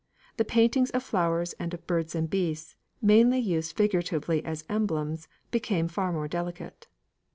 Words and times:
The 0.37 0.43
paintings 0.45 0.89
of 0.89 1.03
flowers 1.03 1.53
and 1.59 1.75
of 1.75 1.85
birds 1.85 2.15
and 2.15 2.27
beasts, 2.27 2.75
mainly 3.03 3.37
used 3.37 3.77
figuratively 3.77 4.43
as 4.43 4.65
emblems, 4.67 5.27
became 5.51 5.87
far 5.87 6.11
more 6.11 6.27
delicate. 6.27 6.87